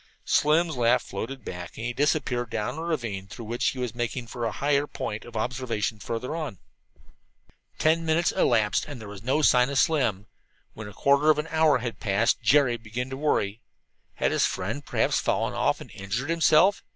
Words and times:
Slim's 0.25 0.75
laugh 0.77 1.03
floated 1.03 1.45
back 1.45 1.77
and 1.77 1.85
he 1.85 1.93
disappeared 1.93 2.49
down 2.49 2.79
a 2.79 2.81
ravine 2.83 3.27
through 3.27 3.45
which 3.45 3.67
he 3.67 3.77
was 3.77 3.93
making 3.93 4.25
for 4.25 4.45
a 4.45 4.51
higher 4.51 4.87
point 4.87 5.25
of 5.25 5.37
observation 5.37 5.99
further 5.99 6.35
on. 6.35 6.57
Ten 7.77 8.03
minutes 8.03 8.31
elapsed 8.31 8.85
and 8.87 8.99
there 8.99 9.07
was 9.07 9.21
no 9.21 9.43
sign 9.43 9.69
of 9.69 9.77
Slim. 9.77 10.25
When 10.73 10.87
a 10.87 10.93
quarter 10.93 11.29
of 11.29 11.37
an 11.37 11.49
hour 11.51 11.77
had 11.77 11.99
passed 11.99 12.41
Jerry 12.41 12.77
began 12.77 13.11
to 13.11 13.15
get 13.15 13.19
worried. 13.21 13.59
Had 14.15 14.31
his 14.31 14.47
friend 14.47 14.83
perhaps 14.83 15.19
fallen 15.19 15.53
and 15.79 15.91
injured 15.91 16.31
himself? 16.31 16.81